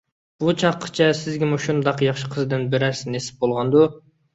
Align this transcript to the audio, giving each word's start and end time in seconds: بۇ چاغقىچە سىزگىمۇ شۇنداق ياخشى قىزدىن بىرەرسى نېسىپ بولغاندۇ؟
بۇ 0.43 0.53
چاغقىچە 0.63 1.11
سىزگىمۇ 1.21 1.61
شۇنداق 1.67 2.03
ياخشى 2.09 2.33
قىزدىن 2.35 2.69
بىرەرسى 2.77 3.19
نېسىپ 3.19 3.43
بولغاندۇ؟ 3.51 3.91